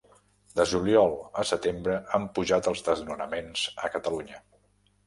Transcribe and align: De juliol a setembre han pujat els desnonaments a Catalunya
De 0.59 0.63
juliol 0.71 1.13
a 1.41 1.45
setembre 1.49 1.99
han 2.19 2.27
pujat 2.39 2.71
els 2.73 2.85
desnonaments 2.89 3.69
a 3.87 3.97
Catalunya 3.99 4.45